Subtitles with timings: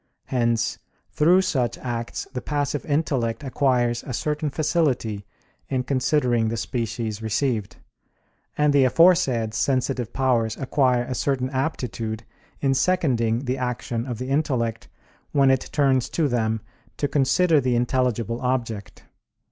[0.25, 0.79] Hence
[1.11, 5.27] through such acts the passive intellect acquires a certain facility
[5.69, 7.75] in considering the species received:
[8.57, 12.23] and the aforesaid sensitive powers acquire a certain aptitude
[12.61, 14.87] in seconding the action of the intellect
[15.33, 16.61] when it turns to them
[16.97, 19.03] to consider the intelligible object.